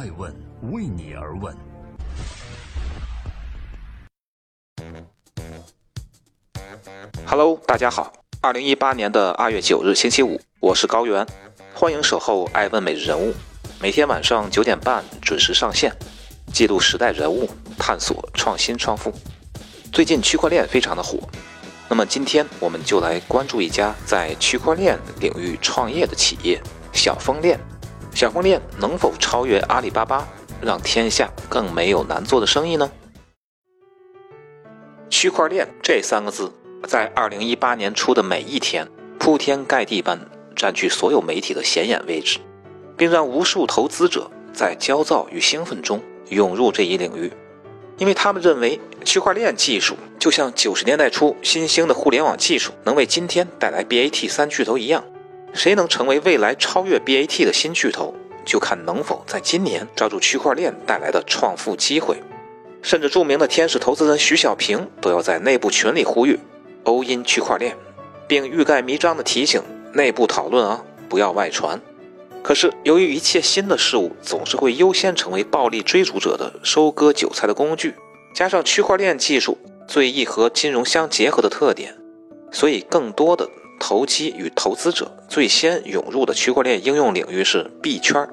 [0.00, 0.34] 爱问
[0.72, 1.54] 为你而问。
[7.26, 8.10] Hello，大家好。
[8.40, 11.26] 二零一八年的二月九日，星期五，我是高原，
[11.74, 13.34] 欢迎守候爱问每日人物，
[13.78, 15.94] 每天晚上九点半准时上线，
[16.50, 17.46] 记录时代人物，
[17.76, 19.12] 探索创新创富。
[19.92, 21.18] 最近区块链非常的火，
[21.90, 26.58] 那么今天我们就来关注一家在区块链领域创业的企业——
[26.90, 27.60] 小峰链。
[28.20, 30.28] 小峰链能否超越阿里巴巴，
[30.60, 32.92] 让天下更没有难做的生意呢？
[35.08, 36.52] 区块链这三个字。
[36.86, 38.86] 在二零一八年初的每一天，
[39.18, 40.20] 铺天盖地般
[40.54, 42.40] 占据所有媒体的显眼位置，
[42.94, 47.32] 并让无数投资者在焦躁与兴奋中涌入这一领域，
[47.96, 55.02] 因为他们认为区块链技术就像九十年代初新兴的互联网技术能为今天带来 BAT 三巨头一样，
[55.52, 58.14] 谁能成为未来超越 BAT 的新巨头，
[58.44, 62.16] 就看能否在今年抓住区块链带来的创富机会。
[62.82, 66.38] 甚至著名的天使投资人徐小平都要在内部群里呼吁。
[66.84, 67.76] 欧因区块链，
[68.26, 71.78] 并欲盖弥彰地提醒内部讨论啊，不要外传。
[72.42, 77.94] 可是由于一切新的事物总是会优先成为暴力追逐者的收割韭菜的工具，
[78.34, 81.94] 加上区块链技术最易和金融相结合的特点，
[82.50, 83.46] 所以更多的
[83.80, 88.28] 投机与投资者最先涌入的区块链应用领域是币圈。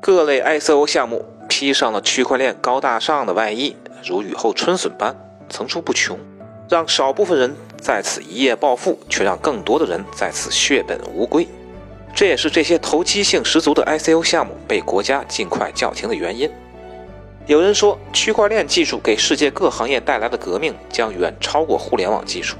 [0.00, 5.14] 各类 ICO 项目披上了区块链高大上的外衣，如雨后春笋般
[5.48, 6.18] 层出不穷。
[6.68, 11.46] 让少部分人在此一夜暴富，却让更多的人在此血本无归。
[12.12, 16.50] 这也是这些投机性十足的 ICO 项目被国家尽快叫停的原因。
[17.46, 22.56] 有人说，区块链技术给世界各行业带来的革命将远超过互联网技术。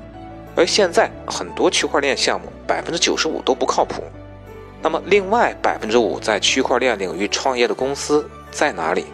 [0.56, 4.02] 而现在，很多区块链项目百分之九十五都不靠谱。
[4.82, 9.04] 那么，另外百分之五在区块链领域创业的公司在哪里？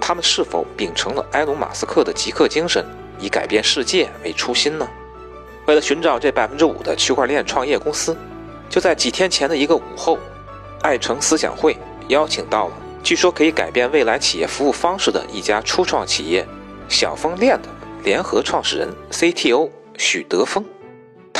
[0.00, 2.84] 他们是否秉承了埃隆·马斯克的极客精神？
[3.20, 4.88] 以改变世界为初心呢？
[5.66, 8.16] 为了寻找这百分之五的区块链创业公司，
[8.68, 10.18] 就在几天前的一个午后，
[10.80, 11.76] 爱城思想会
[12.08, 16.46] 邀请到了据说可以改变未来企业服务方式的一家初创企业——
[16.88, 17.68] 小峰链的
[18.02, 19.68] 联合创始人 CTO
[19.98, 20.64] 许德峰。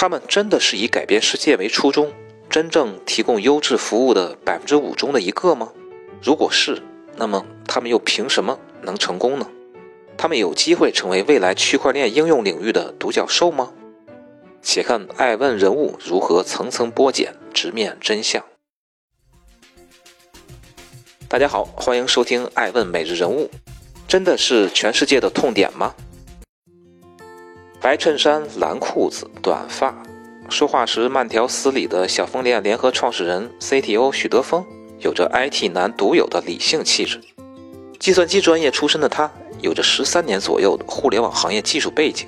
[0.00, 2.10] 他们真的是以改变世界为初衷，
[2.48, 5.70] 真正提供优质服务的百分之五中的一个吗？
[6.22, 6.82] 如果是，
[7.16, 9.46] 那么他们又凭什么能成功呢？
[10.16, 13.74] 他们有机会成为未来区块链应用领域的独角兽吗？
[14.62, 18.42] 且看爱问人物如何层层剥茧，直面真相。
[21.28, 23.50] 大家好，欢迎收听爱问每日人物。
[24.08, 25.94] 真的是全世界的痛点吗？
[27.82, 29.94] 白衬衫、蓝裤子、短发，
[30.50, 34.62] 说话时慢条斯理的小峰链联合创始人 CTO 许德峰，
[34.98, 37.18] 有着 IT 男独有的理性气质。
[37.98, 39.30] 计算机专业出身的他。
[39.62, 42.26] 有着十三年左右的互联网行业技术背景，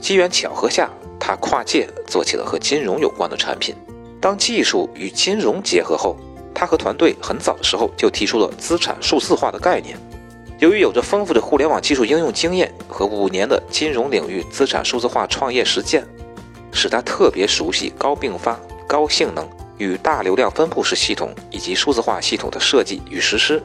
[0.00, 3.72] 机缘巧合下，他跨界做起了和金融有关的产品。
[4.20, 6.16] 当技术与金融结合后，
[6.52, 9.96] 他和团队很早的时候就提出了资产数字化的概念。
[10.62, 16.06] 由于有着丰富的互联网技术应用经验和五年的金融领域资产数字化创业实践，
[16.70, 18.56] 使他特别熟悉高并发、
[18.86, 19.44] 高性能
[19.76, 23.60] 与大流量分布式系统以及数字化系统的设计与实施。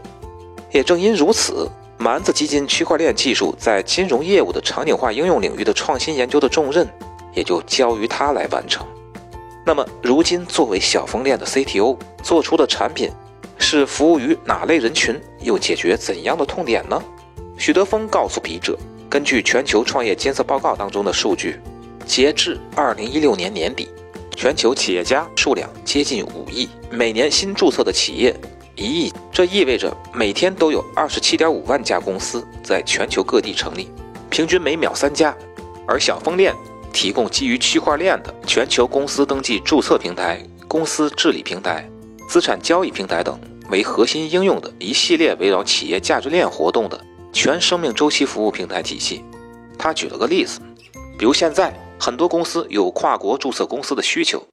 [0.71, 1.69] 也正因如此。
[1.99, 6.87] 蛮子基金区块链技术在金融业务的场景化应用领域的创新研究的重任，
[7.33, 8.85] 也就交于他来完成。
[9.65, 13.09] 那么，如今作为小峰链的 CTO 做出的产品，
[13.57, 17.01] 是服务于哪类人群，又解决怎样的痛点呢？
[17.57, 18.77] 许德峰告诉笔者，
[19.09, 21.59] 根据全球创业监测报告当中的数据，
[22.05, 23.89] 截至2016年年底，
[24.35, 28.35] 全球企业家数量接近五亿，每年新注册的企业。
[28.75, 33.89] 一亿，这意味着每天都有二十七点五万家公司在全球各地成立，
[34.29, 35.35] 平均每秒三家。
[35.87, 36.53] 而小峰链
[36.93, 41.89] 提供基于区块链的全球公司登记注册平台、公司治理平台、
[42.27, 43.39] 资产交易平台等
[43.69, 46.99] 为核心应用的一系列围绕企业价值链活动的
[47.31, 49.23] 全生命周期服务平台体系。
[49.77, 50.59] 他举了个例子，
[51.17, 54.43] 比如现在很多公司有跨国注册公司的需求，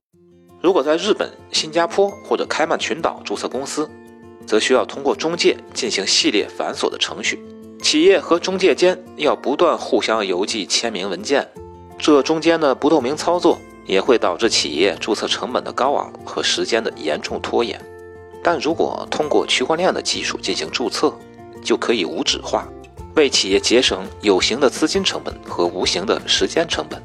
[0.60, 3.90] 如果在日本、新加坡或者开曼群岛注册公司。
[4.46, 7.42] 则需要通过中介进行系列繁琐的程序，
[7.80, 11.48] 企业和中介间要不断互相邮寄签名文件，
[11.96, 17.80] 这中间的不透明操作也会导致企业注册成本的高昂和时间的严重拖延。
[18.42, 21.12] 但如果通过区块链的技术进行注册，
[21.62, 22.68] 就可以无纸化，
[23.14, 27.02] 为企业节省有形的资金成本和无形的时间成本。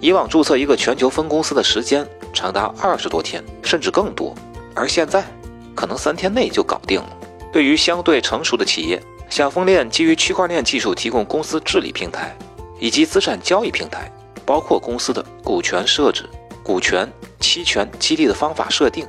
[0.00, 4.34] 以往注册一个全球分公司的时间长达二十多天，甚至更多，
[4.74, 5.24] 而现在。
[5.72, 7.16] 可能三天内就搞定了。
[7.50, 9.00] 对于相对成熟的企业，
[9.30, 12.36] 小峰链基于区块链技术提供公司治理平台
[12.78, 14.12] 以及资产交易平台，
[14.50, 16.28] 包括公司的股权设置、
[16.60, 17.08] 股权、
[17.38, 19.06] 期权激励的方法设定，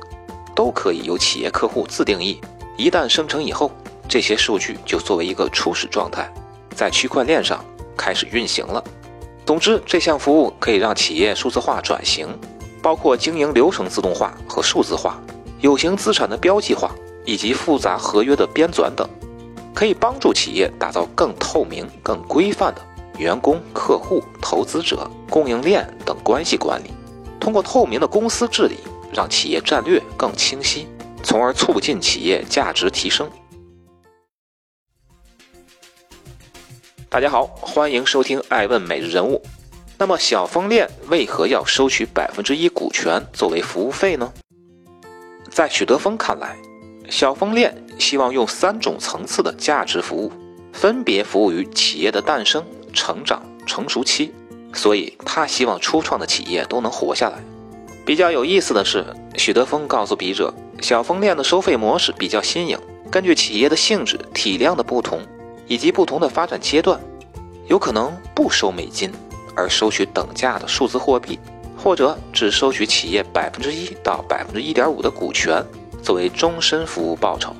[0.54, 2.40] 都可以由企业客户自定义。
[2.76, 3.68] 一旦生成以后，
[4.08, 6.32] 这些数据就作为一个初始状态，
[6.76, 7.64] 在区块链上
[7.96, 8.84] 开始运行了。
[9.44, 12.28] 总之，这项服务可以让企业数字化转型，
[12.80, 15.20] 包括经营流程自动化和数字化、
[15.58, 16.92] 有形资产的标记化
[17.24, 19.04] 以及复杂合约的编纂等。
[19.74, 22.80] 可以帮助企业打造更透明、更规范的
[23.22, 26.90] 员工、客户、投资者、供应链等关系管理。
[27.38, 28.76] 通过透明的公司治理，
[29.14, 30.88] 让企业战略更清晰，
[31.22, 33.30] 从而促进企业价值提升。
[37.08, 39.40] 大家好，欢迎收听《爱问每日人物》。
[39.98, 44.32] 那么，小峰链为何要收取百分之一股权作为服务费呢？
[45.48, 46.56] 在许德峰看来，
[47.08, 47.72] 小峰链。
[47.98, 50.32] 希望用三种层次的价值服务，
[50.72, 54.32] 分别服务于企业的诞生、成长、成熟期，
[54.72, 57.38] 所以他希望初创的企业都能活下来。
[58.04, 59.04] 比较有意思的是，
[59.36, 62.78] 许德峰告诉笔者，小峰链的收费模式比较新颖，
[63.10, 65.20] 根据企业的性质、体量的不同，
[65.66, 67.00] 以及不同的发展阶段，
[67.68, 69.10] 有可能不收美金，
[69.54, 71.38] 而收取等价的数字货币，
[71.76, 75.64] 或者只收取企业百分之一到百分之一点五的股权，
[76.02, 77.54] 作为终身服务报酬。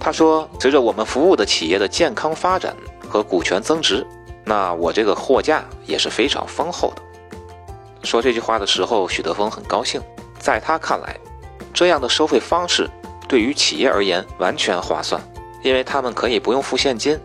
[0.00, 2.74] 他说：“随着我们服务的企业的健康发展
[3.08, 4.06] 和股权增值，
[4.48, 7.02] 那我这个货架也是非常丰厚的。”
[8.02, 10.00] 说这句话的时候，许德峰很高兴。
[10.38, 11.14] 在他看来，
[11.74, 12.88] 这样的收费方式
[13.28, 15.20] 对于企业而言完全划算，
[15.62, 17.18] 因为他们可以不用付现金，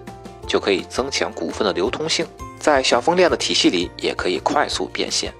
[0.47, 2.25] 就可以增强股份的流通性，
[2.59, 5.31] 在小风链的体系里也可以快速变现。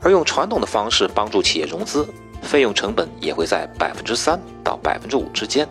[0.00, 2.06] 而用传统的方式帮助企业融资，
[2.42, 5.66] 费用成本也会在百分之三到百分之五之间。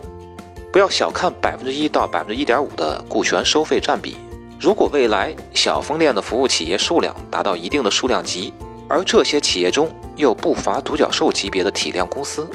[0.72, 4.16] 不要小看百分之一到百分之一点五的股权收费占比。
[4.60, 8.52] 如果未来小风链的服务企业数量达到一定的数量级，
[8.90, 12.46] 而这些企业中又不乏独角兽级别的体量公司，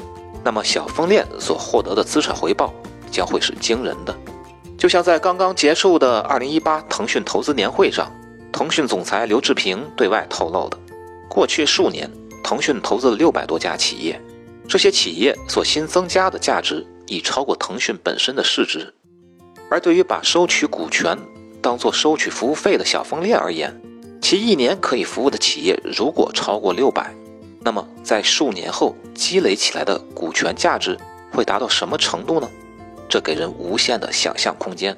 [0.44, 2.72] 那么小风链所获得的资产回报
[3.10, 4.16] 将会是惊人的。
[4.78, 8.08] 就像在刚刚结束的二零一八腾讯投资年会上，
[8.52, 10.78] 腾讯总裁刘志平对外透露的，
[11.28, 12.08] 过去数年
[12.44, 14.20] 腾讯投资了六百多家企业，
[14.68, 16.86] 这些企业所新增加的价值。
[17.08, 18.92] 已超过腾讯本身的市值，
[19.70, 21.16] 而对于把收取股权
[21.66, 23.74] 当做收取服务费的小风链而言，
[24.22, 27.12] 其一年可以服务的企业如果超过六百，
[27.60, 30.96] 那么在数年后积累起来的股权价值
[31.32, 32.48] 会达到什么程度呢？
[33.08, 34.96] 这给人无限的想象空间。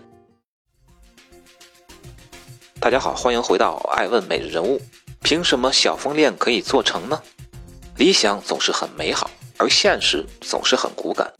[2.78, 4.78] 大家好，欢迎回到爱问每日人物。
[5.22, 7.22] 凭什么小风链可以做成呢？
[7.96, 11.32] 理想总是很美好，而现实总是很骨感。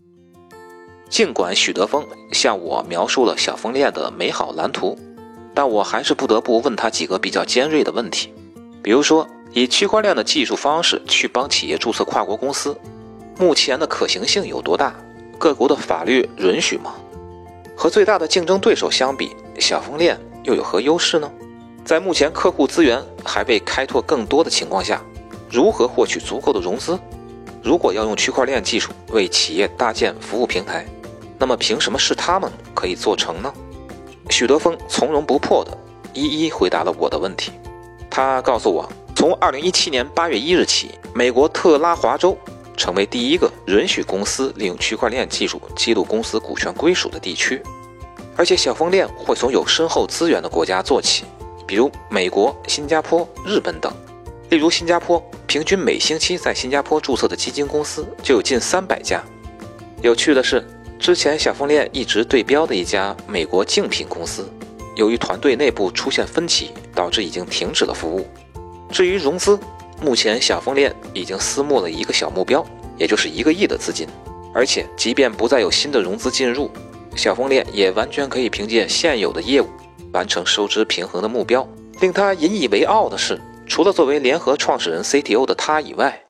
[1.11, 4.99] 尽管许德峰向我描述了小风链的美好蓝图，
[5.59, 8.33] 但我还是不得不问他几个比较尖锐的问题。
[8.81, 12.79] 比如说，以区块链的技术方式去帮企业注册跨国公司，
[13.37, 14.95] 目前的可行性有多大？
[15.37, 16.95] 各国的法律允许吗？
[17.77, 21.29] 和最大的竞争对手相比，小峰链又有何优势呢？
[21.85, 25.03] 在目前客户资源还未开拓更多的情况下，
[25.51, 26.97] 如何获取足够的融资？
[27.65, 30.87] 如果要用区块链技术为企业搭建服务平台，
[31.37, 33.53] 那么凭什么是他们可以做成呢？
[34.31, 35.77] 许德峰从容不迫地
[36.13, 37.53] 一一回答了我的问题。
[38.11, 42.37] 他告诉我，从2017年8月1日起，美国特拉华州
[42.77, 47.63] 成为第一个允许公司利用区块链技术记录公司股权归属的地区，
[48.37, 51.25] 而且小峰链会从有深厚资源的国家做起，
[51.67, 53.93] 比如美国、新加坡、日本等。
[54.51, 59.23] 例如，新加坡平均每星期在新加坡注册的基金公司就有近300家。
[60.01, 60.65] 有趣的是。
[60.99, 64.51] 之前小峰链一直对标的一家美国竞品公司，
[64.97, 68.27] 由于团队内部出现分歧，导致已经停止了服务。
[68.91, 69.59] 至于融资，
[70.03, 74.07] 目前小峰链已经私募了一个小目标，也就是一个亿的资金。
[74.53, 76.69] 而且，即便不再有新的融资进入，
[77.15, 79.69] 小峰链也完全可以凭借现有的业务
[80.13, 81.67] 完成收支平衡的目标。
[82.01, 86.21] 令他引以为傲的是，除了作为联合创始人 CTO 的他以外，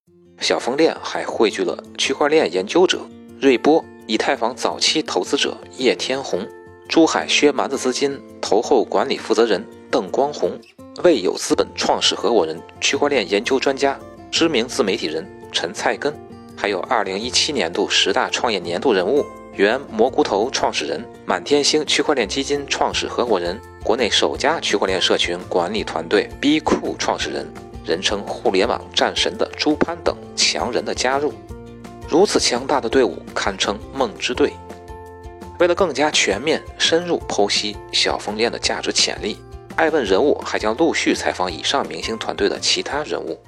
[0.40, 3.00] 小峰链还汇聚了区块链研究者
[3.40, 3.82] 瑞波。
[4.08, 6.48] 以太坊早期投资者叶天红、
[6.88, 10.58] 珠海薛蛮子资金投后管理负责人邓光红、
[11.04, 14.00] 未有资本创始合伙人、区块链研究专家、
[14.30, 16.14] 知名自媒体人陈菜根，
[16.56, 27.46] 还有2017年度十大创业年度人物、原蘑菇头创始人、满天星区块链基金创始合伙人、国内首家区块链社群管理团队 B 库创始人，
[27.84, 31.30] 人称互联网战神的朱攀等强人的加入。
[32.08, 34.52] 如此强大的队伍堪称梦之队。
[35.58, 39.36] 为了更加全面、深入剖析小风链的价值潜力，
[39.76, 43.38] 爱问人物还将陆续采访以上明星团队的其他人物。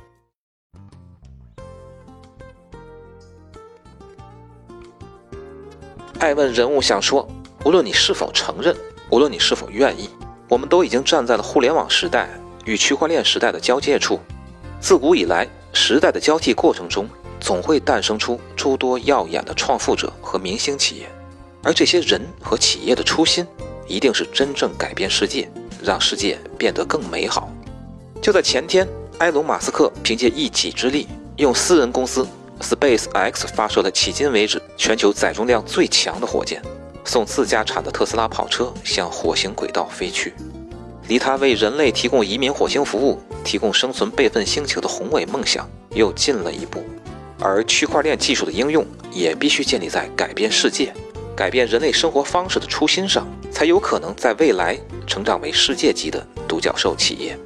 [6.18, 7.26] 爱问人物想说：
[7.64, 8.76] 无论你是否承认，
[9.10, 10.10] 无论你是否愿意，
[10.48, 12.28] 我们都已经站在了互联网时代
[12.66, 14.20] 与区块链时代的交界处。
[14.80, 17.08] 自古以来，时代的交替过程中，
[17.40, 21.09] 总会诞生出诸多耀眼的创富者和明星企业。
[21.62, 23.47] 而这些人和企业的初心，
[23.87, 25.50] 一定是真正改变世界，
[25.82, 27.50] 让世界变得更美好。
[28.23, 28.87] 就在前天，
[29.18, 31.06] 埃隆·马斯克凭借一己之力，
[31.37, 32.26] 用私人公司
[32.61, 36.62] Space X 发射了迄今为止全球载重量最强的火箭，
[37.04, 40.35] 送自家产的特斯拉跑车向火星轨道飞去，
[41.09, 46.85] 离他为人类提供移民火星服务、提供生存备份星球的宏伟梦想又近了一步。
[47.40, 50.92] 而区块链技术的应用，也必须建立在改变世界。
[51.35, 57.38] 改变人类生活方式的初心上，才有可能在未来成长为世界级的独角兽企业。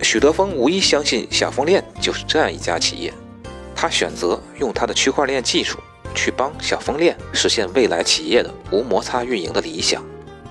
[0.00, 3.12] 许德峰无疑相信小风链就是这样一家企业，
[3.74, 5.78] 他选择用他的区块链技术
[6.14, 10.04] 去帮小风链实现未来企业的无摩擦运营的理想，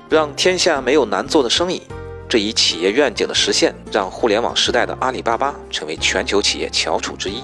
[0.10, 1.82] 让天下没有难做的生意。
[2.28, 7.42] 这一企业愿景的实现，让互联网时代的阿里巴巴成为全球企业翘楚之一。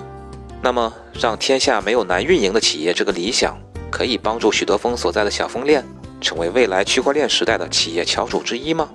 [0.63, 3.58] 那么，让天下没有难运营的企业这个理想。
[3.91, 5.86] 可以帮助许德峰所在的小风链
[6.22, 8.89] 成为未来区块链时代的企业翘楚之一吗？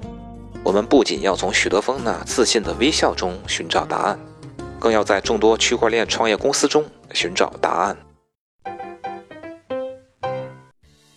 [0.64, 4.18] 我们不仅要从许德峰那自信的微笑中寻找答案，
[4.80, 6.82] 更要在众多区块链创业公司中
[7.12, 7.96] 寻找答案。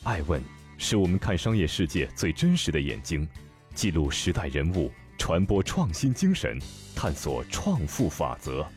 [0.03, 0.43] 爱问
[0.77, 3.25] 是我们看商业世界最真实的眼睛，
[3.73, 6.59] 记录时代人物，传播创新精神，
[6.93, 8.67] 探索创富法则。